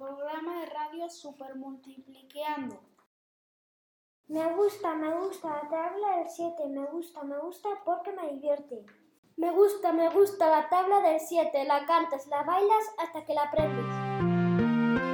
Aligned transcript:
programa 0.00 0.60
de 0.60 0.66
radio 0.66 1.10
Super 1.10 1.56
Multipliqueando. 1.56 2.80
Me 4.28 4.52
gusta, 4.54 4.94
me 4.94 5.14
gusta 5.14 5.48
la 5.48 5.68
tabla 5.68 6.16
del 6.18 6.28
7, 6.28 6.68
me 6.68 6.86
gusta, 6.86 7.22
me 7.22 7.38
gusta 7.38 7.68
porque 7.84 8.12
me 8.12 8.32
divierte. 8.32 8.86
Me 9.36 9.50
gusta, 9.50 9.92
me 9.92 10.08
gusta 10.08 10.48
la 10.48 10.68
tabla 10.68 11.00
del 11.00 11.20
7, 11.20 11.64
la 11.64 11.84
cantas, 11.84 12.26
la 12.28 12.42
bailas 12.42 12.84
hasta 12.98 13.24
que 13.26 13.34
la 13.34 13.42
aprendes. 13.42 13.86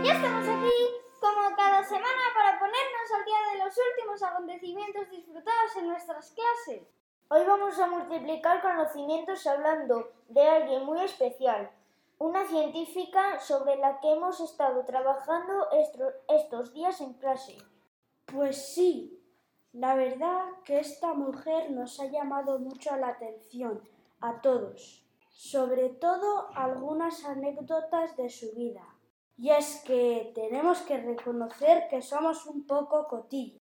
Ya 0.05 0.13
estamos 0.13 0.49
aquí, 0.49 0.79
como 1.21 1.57
cada 1.57 1.83
semana, 1.83 2.23
para 2.35 2.61
ponernos 2.61 3.13
al 3.17 3.25
día 3.25 3.39
de 3.53 3.65
los 3.65 3.75
últimos 3.77 4.23
acontecimientos 4.23 5.11
disfrutados 5.11 5.77
en 5.79 5.89
nuestras 5.89 6.31
clases. 6.31 6.87
Hoy 7.29 7.45
vamos 7.45 7.77
a 7.81 7.89
multiplicar 7.89 8.63
conocimientos 8.63 9.45
hablando 9.49 10.13
de 10.29 10.49
alguien 10.49 10.85
muy 10.85 11.01
especial, 11.03 11.71
una 12.19 12.47
científica 12.47 13.39
sobre 13.41 13.77
la 13.77 14.01
que 14.01 14.13
hemos 14.13 14.41
estado 14.41 14.85
trabajando 14.85 15.69
estos 16.29 16.73
días 16.73 17.01
en 17.01 17.15
clase. 17.15 17.59
Pues 18.25 18.75
sí, 18.75 19.23
la 19.73 19.95
verdad 19.95 20.47
que 20.65 20.79
esta 20.79 21.13
mujer 21.15 21.71
nos 21.71 22.01
ha 22.01 22.07
llamado 22.07 22.59
mucho 22.59 22.97
la 22.97 23.09
atención 23.09 23.83
a 24.21 24.41
todos, 24.41 25.05
sobre 25.31 25.91
todo 25.91 26.49
algunas 26.55 27.25
anécdotas 27.25 28.17
de 28.17 28.31
su 28.31 28.53
vida. 28.55 28.83
Y 29.37 29.51
es 29.51 29.83
que 29.85 30.33
tenemos 30.35 30.81
que 30.81 30.97
reconocer 30.97 31.89
que 31.89 32.01
somos 32.01 32.47
un 32.47 32.67
poco 32.67 33.07
cotillos. 33.07 33.61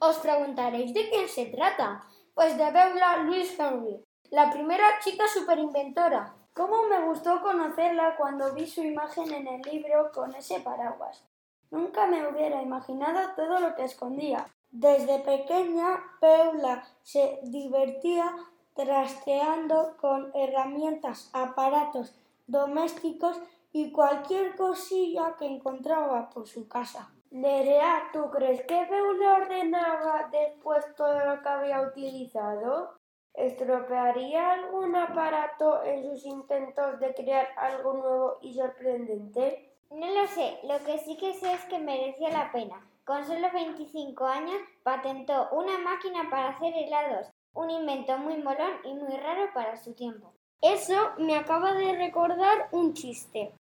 Os 0.00 0.16
preguntaréis 0.18 0.94
de 0.94 1.08
quién 1.10 1.28
se 1.28 1.46
trata. 1.46 2.02
Pues 2.34 2.56
de 2.56 2.70
Beulah 2.70 3.22
Louise 3.24 3.62
Henry, 3.62 4.04
la 4.30 4.50
primera 4.50 4.98
chica 5.02 5.26
superinventora. 5.28 6.34
¿Cómo 6.56 6.84
me 6.84 7.04
gustó 7.04 7.42
conocerla 7.42 8.16
cuando 8.16 8.54
vi 8.54 8.66
su 8.66 8.82
imagen 8.82 9.30
en 9.30 9.46
el 9.46 9.60
libro 9.60 10.10
con 10.10 10.34
ese 10.34 10.58
paraguas? 10.60 11.22
Nunca 11.70 12.06
me 12.06 12.26
hubiera 12.26 12.62
imaginado 12.62 13.34
todo 13.36 13.60
lo 13.60 13.74
que 13.74 13.84
escondía. 13.84 14.46
Desde 14.70 15.18
pequeña, 15.18 16.02
Paula 16.18 16.82
se 17.02 17.40
divertía 17.42 18.34
trasteando 18.72 19.98
con 20.00 20.30
herramientas, 20.34 21.28
aparatos 21.34 22.14
domésticos 22.46 23.38
y 23.70 23.92
cualquier 23.92 24.56
cosilla 24.56 25.36
que 25.38 25.44
encontraba 25.44 26.30
por 26.30 26.48
su 26.48 26.68
casa. 26.68 27.10
Nerea, 27.32 28.08
¿tú 28.14 28.30
crees 28.30 28.62
que 28.62 28.86
Paula 28.88 29.34
ordenaba 29.42 30.30
después 30.32 30.86
todo 30.96 31.22
lo 31.22 31.42
que 31.42 31.48
había 31.50 31.82
utilizado? 31.82 32.96
¿Estropearía 33.36 34.52
algún 34.52 34.96
aparato 34.96 35.84
en 35.84 36.02
sus 36.02 36.24
intentos 36.24 36.98
de 37.00 37.12
crear 37.12 37.46
algo 37.58 37.92
nuevo 37.92 38.38
y 38.40 38.54
sorprendente? 38.54 39.74
No 39.90 40.06
lo 40.06 40.26
sé, 40.26 40.58
lo 40.62 40.82
que 40.84 40.98
sí 41.00 41.18
que 41.18 41.34
sé 41.34 41.52
es 41.52 41.64
que 41.66 41.78
merecía 41.78 42.30
la 42.30 42.50
pena. 42.50 42.88
Con 43.04 43.26
solo 43.26 43.48
25 43.52 44.24
años 44.24 44.56
patentó 44.82 45.50
una 45.52 45.76
máquina 45.76 46.30
para 46.30 46.48
hacer 46.48 46.72
helados, 46.74 47.28
un 47.52 47.70
invento 47.70 48.16
muy 48.16 48.42
molón 48.42 48.72
y 48.84 48.94
muy 48.94 49.14
raro 49.18 49.52
para 49.52 49.76
su 49.76 49.92
tiempo. 49.92 50.32
Eso 50.62 50.96
me 51.18 51.36
acaba 51.36 51.74
de 51.74 51.92
recordar 51.92 52.68
un 52.72 52.94
chiste. 52.94 53.52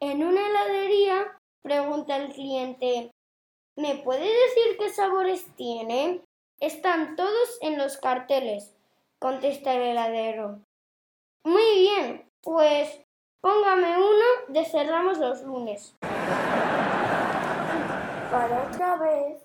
En 0.00 0.24
una 0.24 0.48
heladería 0.48 1.38
pregunta 1.60 2.16
el 2.16 2.32
cliente, 2.32 3.10
¿me 3.76 3.96
puede 3.96 4.24
decir 4.24 4.78
qué 4.78 4.88
sabores 4.88 5.54
tiene? 5.54 6.22
Están 6.60 7.14
todos 7.14 7.58
en 7.60 7.76
los 7.76 7.98
carteles 7.98 8.74
contesta 9.18 9.74
el 9.74 9.82
heladero. 9.82 10.60
Muy 11.44 11.78
bien, 11.78 12.30
pues 12.42 13.00
póngame 13.40 13.96
uno 13.96 14.24
de 14.48 14.64
cerramos 14.64 15.18
los 15.18 15.42
lunes. 15.42 15.94
Para 18.30 18.68
otra 18.68 18.96
vez, 18.96 19.42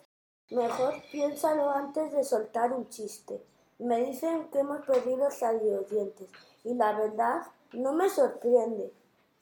mejor 0.51 0.95
piénsalo 1.12 1.72
antes 1.72 2.12
de 2.12 2.23
soltar 2.23 2.72
un 2.73 2.89
chiste. 2.89 3.44
Me 3.79 4.01
dicen 4.06 4.50
que 4.51 4.59
hemos 4.59 4.85
perdido 4.85 5.29
dientes 5.89 6.29
y 6.63 6.75
la 6.75 6.94
verdad 6.94 7.41
no 7.72 7.94
me 7.94 8.09
sorprende. 8.09 8.94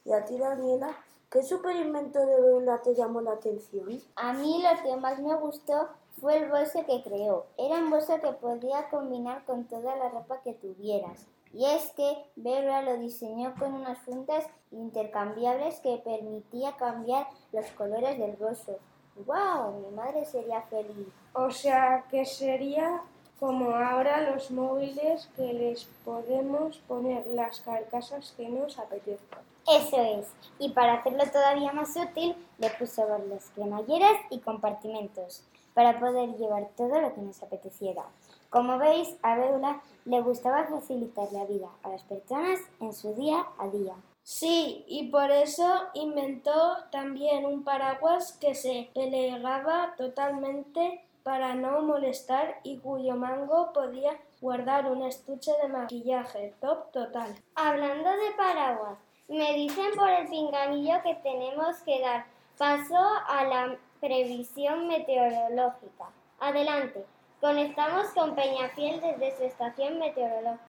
¿Y 0.05 0.13
a 0.13 0.23
ti, 0.25 0.37
Daniela, 0.37 0.95
qué 1.31 1.43
superinvento 1.43 2.19
de 2.19 2.41
Beula 2.41 2.81
te 2.81 2.93
llamó 2.93 3.21
la 3.21 3.31
atención? 3.31 3.87
A 4.17 4.33
mí 4.33 4.61
lo 4.61 4.83
que 4.83 4.97
más 4.97 5.19
me 5.19 5.33
gustó 5.35 5.87
fue 6.19 6.37
el 6.37 6.49
bolso 6.49 6.85
que 6.85 7.01
creó. 7.01 7.45
Era 7.57 7.75
un 7.77 7.89
bolso 7.89 8.19
que 8.19 8.33
podía 8.33 8.89
combinar 8.89 9.45
con 9.45 9.63
toda 9.65 9.95
la 9.95 10.09
ropa 10.09 10.41
que 10.43 10.53
tuvieras. 10.53 11.25
Y 11.53 11.65
es 11.65 11.91
que 11.93 12.25
Bella 12.35 12.81
lo 12.81 12.97
diseñó 12.97 13.53
con 13.57 13.73
unas 13.73 13.97
fundas 13.99 14.45
intercambiables 14.71 15.79
que 15.79 16.01
permitía 16.03 16.75
cambiar 16.75 17.27
los 17.53 17.65
colores 17.71 18.17
del 18.17 18.35
bolso. 18.35 18.77
¡Wow! 19.25 19.81
Mi 19.81 19.95
madre 19.95 20.25
sería 20.25 20.61
feliz. 20.63 21.07
O 21.33 21.49
sea 21.49 22.05
que 22.09 22.25
sería 22.25 23.01
como 23.39 23.71
ahora 23.71 24.31
los 24.31 24.51
móviles 24.51 25.29
que 25.35 25.53
les 25.53 25.85
podemos 26.05 26.77
poner 26.87 27.25
las 27.27 27.61
carcasas 27.61 28.33
que 28.37 28.49
nos 28.49 28.77
apetezcan. 28.77 29.50
Eso 29.67 30.01
es. 30.01 30.27
Y 30.59 30.69
para 30.69 30.95
hacerlo 30.95 31.23
todavía 31.31 31.71
más 31.71 31.95
útil, 31.95 32.35
le 32.57 32.69
puso 32.71 33.07
las 33.29 33.49
cremalleras 33.51 34.19
y 34.29 34.39
compartimentos 34.39 35.43
para 35.73 35.99
poder 35.99 36.35
llevar 36.37 36.69
todo 36.75 36.99
lo 36.99 37.13
que 37.13 37.21
nos 37.21 37.41
apeteciera. 37.41 38.03
Como 38.49 38.77
veis, 38.77 39.15
a 39.21 39.35
Beula 39.35 39.81
le 40.05 40.21
gustaba 40.21 40.65
facilitar 40.65 41.31
la 41.31 41.45
vida 41.45 41.69
a 41.83 41.89
las 41.89 42.03
personas 42.03 42.59
en 42.79 42.93
su 42.93 43.13
día 43.13 43.45
a 43.57 43.67
día. 43.67 43.95
Sí, 44.23 44.83
y 44.87 45.09
por 45.09 45.31
eso 45.31 45.83
inventó 45.93 46.77
también 46.91 47.45
un 47.45 47.63
paraguas 47.63 48.33
que 48.33 48.53
se 48.53 48.89
plegaba 48.93 49.95
totalmente 49.97 51.03
para 51.23 51.55
no 51.55 51.81
molestar 51.81 52.59
y 52.63 52.77
cuyo 52.77 53.15
mango 53.15 53.73
podía 53.73 54.17
guardar 54.39 54.91
un 54.91 55.03
estuche 55.03 55.51
de 55.61 55.69
maquillaje 55.69 56.53
top 56.59 56.91
total. 56.91 57.35
Hablando 57.55 58.09
de 58.09 58.31
paraguas, 58.37 58.97
me 59.27 59.53
dicen 59.53 59.91
por 59.95 60.09
el 60.09 60.27
pinganillo 60.27 61.01
que 61.03 61.15
tenemos 61.15 61.77
que 61.83 61.99
dar 62.01 62.25
paso 62.57 62.97
a 63.27 63.43
la 63.43 63.77
Previsión 63.99 64.87
meteorológica. 64.87 66.09
Adelante, 66.39 67.05
conectamos 67.39 68.07
con 68.15 68.33
Peñafiel 68.33 68.99
desde 68.99 69.37
su 69.37 69.43
estación 69.43 69.99
meteorológica. 69.99 70.65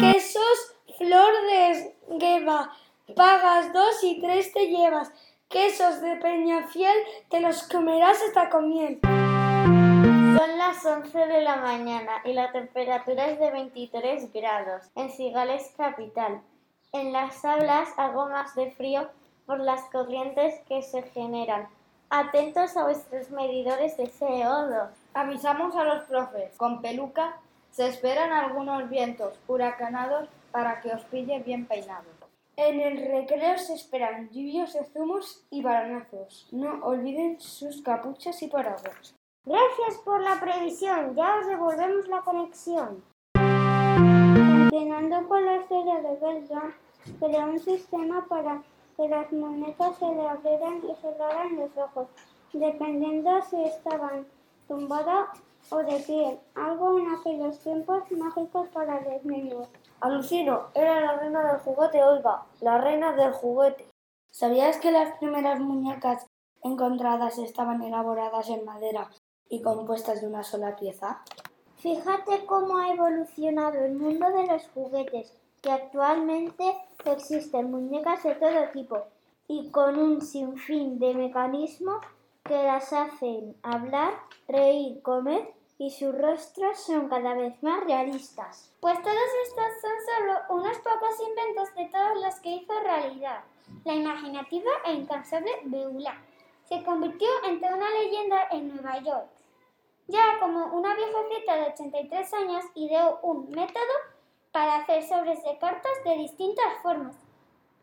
Quesos 0.00 0.76
Flor 0.96 1.32
de 1.50 1.94
Gueva. 2.18 2.70
Pagas 3.14 3.72
dos 3.72 4.02
y 4.02 4.20
tres 4.20 4.52
te 4.52 4.68
llevas. 4.68 5.12
Quesos 5.48 6.00
de 6.00 6.16
Peñafiel 6.16 6.96
te 7.30 7.40
los 7.40 7.64
comerás 7.64 8.20
hasta 8.22 8.48
con 8.48 8.68
miel. 8.68 9.00
Son 9.02 10.58
las 10.58 10.84
11 10.84 11.18
de 11.18 11.40
la 11.42 11.56
mañana 11.56 12.12
y 12.24 12.32
la 12.32 12.52
temperatura 12.52 13.26
es 13.28 13.38
de 13.38 13.50
23 13.50 14.32
grados 14.32 14.90
en 14.94 15.10
Cigales 15.10 15.72
capital. 15.76 16.42
En 16.98 17.12
las 17.12 17.44
aulas 17.44 17.90
algo 17.98 18.26
más 18.30 18.54
de 18.54 18.70
frío 18.70 19.06
por 19.44 19.60
las 19.60 19.82
corrientes 19.90 20.54
que 20.66 20.82
se 20.82 21.02
generan. 21.02 21.68
Atentos 22.08 22.74
a 22.74 22.84
vuestros 22.84 23.30
medidores 23.30 23.98
de 23.98 24.04
CO2. 24.04 24.88
Avisamos 25.12 25.76
a 25.76 25.84
los 25.84 26.04
profes. 26.04 26.56
Con 26.56 26.80
peluca 26.80 27.36
se 27.70 27.86
esperan 27.88 28.32
algunos 28.32 28.88
vientos 28.88 29.38
huracanados 29.46 30.30
para 30.50 30.80
que 30.80 30.94
os 30.94 31.02
pille 31.04 31.38
bien 31.40 31.66
peinados. 31.66 32.14
En 32.56 32.80
el 32.80 32.96
recreo 33.06 33.58
se 33.58 33.74
esperan 33.74 34.30
lluvias 34.30 34.72
de 34.72 34.86
zumos 34.86 35.44
y 35.50 35.60
baranazos. 35.60 36.48
No 36.50 36.82
olviden 36.82 37.38
sus 37.38 37.82
capuchas 37.82 38.40
y 38.40 38.48
paraguas. 38.48 39.14
Gracias 39.44 40.02
por 40.02 40.22
la 40.22 40.40
previsión. 40.40 41.14
Ya 41.14 41.36
os 41.40 41.46
devolvemos 41.46 42.08
la 42.08 42.22
conexión. 42.22 43.04
Continuando 43.34 45.28
con 45.28 45.44
la 45.44 45.56
historia 45.56 46.00
de 46.00 46.16
Belgium, 46.16 46.72
crea 47.18 47.46
un 47.46 47.58
sistema 47.58 48.26
para 48.28 48.62
que 48.96 49.08
las 49.08 49.30
muñecas 49.32 49.96
se 49.98 50.06
le 50.06 50.26
abrieran 50.26 50.82
y 50.84 50.94
cerraran 51.00 51.56
los 51.56 51.76
ojos, 51.76 52.08
dependiendo 52.52 53.30
si 53.42 53.62
estaban 53.64 54.26
tumbadas 54.68 55.28
o 55.70 55.78
de 55.78 55.98
pie, 56.00 56.40
algo 56.54 56.98
en 56.98 57.08
aquellos 57.08 57.58
tiempos 57.58 58.10
mágicos 58.12 58.68
para 58.68 59.00
los 59.00 59.24
niños. 59.24 59.68
Alucino, 60.00 60.68
era 60.74 61.00
la 61.00 61.18
reina 61.18 61.52
del 61.52 61.60
juguete, 61.60 62.02
oiga, 62.02 62.44
la 62.60 62.78
reina 62.78 63.12
del 63.12 63.32
juguete. 63.32 63.88
¿Sabías 64.30 64.78
que 64.78 64.92
las 64.92 65.16
primeras 65.18 65.60
muñecas 65.60 66.26
encontradas 66.62 67.38
estaban 67.38 67.82
elaboradas 67.82 68.48
en 68.48 68.64
madera 68.64 69.10
y 69.48 69.62
compuestas 69.62 70.20
de 70.20 70.26
una 70.26 70.42
sola 70.42 70.76
pieza? 70.76 71.22
Fíjate 71.76 72.46
cómo 72.46 72.78
ha 72.78 72.92
evolucionado 72.92 73.84
el 73.84 73.94
mundo 73.94 74.30
de 74.30 74.46
los 74.46 74.68
juguetes 74.68 75.32
que 75.62 75.70
actualmente 75.70 76.64
existen 77.04 77.70
muñecas 77.70 78.22
de 78.22 78.34
todo 78.34 78.68
tipo 78.72 79.04
y 79.48 79.70
con 79.70 79.98
un 79.98 80.20
sinfín 80.20 80.98
de 80.98 81.14
mecanismos 81.14 82.04
que 82.44 82.62
las 82.62 82.92
hacen 82.92 83.56
hablar, 83.62 84.14
reír, 84.48 85.02
comer 85.02 85.52
y 85.78 85.90
sus 85.90 86.16
rostros 86.16 86.78
son 86.78 87.08
cada 87.08 87.34
vez 87.34 87.62
más 87.62 87.84
realistas. 87.84 88.72
Pues 88.80 89.00
todos 89.02 89.28
estos 89.46 89.64
son 89.80 89.92
solo 90.06 90.60
unos 90.60 90.78
pocos 90.78 91.20
inventos 91.28 91.74
de 91.74 91.86
todos 91.86 92.24
los 92.24 92.34
que 92.40 92.50
hizo 92.50 92.72
realidad. 92.80 93.44
la 93.84 93.94
imaginativa 93.94 94.70
e 94.84 94.92
incansable 94.92 95.50
Beulah. 95.64 96.22
Se 96.68 96.82
convirtió 96.84 97.28
en 97.44 97.60
toda 97.60 97.76
una 97.76 97.90
leyenda 97.90 98.48
en 98.52 98.74
Nueva 98.74 99.00
York. 99.00 99.28
Ya 100.08 100.38
como 100.40 100.66
una 100.66 100.94
viejecita 100.94 101.56
de 101.56 101.72
83 101.72 102.34
años 102.34 102.64
ideó 102.74 103.18
un 103.22 103.50
método 103.50 103.94
para 104.56 104.76
hacer 104.76 105.02
sobres 105.02 105.42
de 105.44 105.58
cartas 105.58 105.92
de 106.02 106.16
distintas 106.16 106.80
formas. 106.82 107.14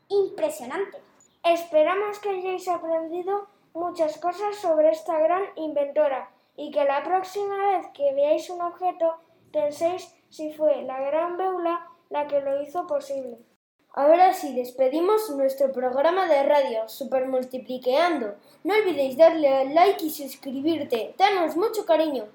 Impresionante. 0.10 0.98
Esperamos 1.44 2.18
que 2.18 2.30
hayáis 2.30 2.68
aprendido 2.68 3.48
muchas 3.76 4.18
cosas 4.18 4.56
sobre 4.56 4.90
esta 4.90 5.20
gran 5.20 5.44
inventora 5.56 6.32
y 6.58 6.72
que 6.72 6.84
la 6.84 7.04
próxima 7.04 7.56
vez 7.58 7.86
que 7.94 8.16
veáis 8.16 8.50
un 8.50 8.60
objeto 8.60 9.18
penséis 9.52 10.12
si 10.32 10.52
fue 10.52 10.82
la 10.82 11.00
gran 11.00 11.38
Beula 11.38 11.92
la 12.10 12.26
que 12.26 12.42
lo 12.42 12.60
hizo 12.64 12.88
posible. 12.88 13.38
Ahora 13.94 14.34
sí, 14.34 14.56
despedimos 14.56 15.30
nuestro 15.30 15.72
programa 15.72 16.26
de 16.28 16.42
radio 16.42 16.90
Super 16.90 17.28
Multipliqueando. 17.28 18.34
No 18.64 18.74
olvidéis 18.74 19.16
darle 19.16 19.48
al 19.48 19.76
like 19.76 20.04
y 20.04 20.10
suscribirte. 20.10 21.14
Danos 21.20 21.56
mucho 21.56 21.86
cariño. 21.86 22.30